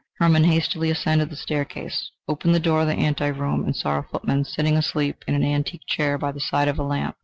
[0.17, 4.01] Hermann hastily ascended the staircase, opened the door of the ante room and saw a
[4.09, 7.17] footman sitting asleep in an antique chair by the side of a lamp.